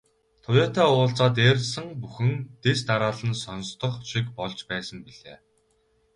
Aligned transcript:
Туяатай 0.43 0.87
уулзаад 0.93 1.35
ярьсан 1.51 1.87
бүхэн 2.01 2.33
дэс 2.63 2.79
дараалан 2.89 3.33
сонстох 3.43 3.93
шиг 4.09 4.25
болж 4.37 4.59
байсан 4.71 4.99
билээ. 5.05 5.37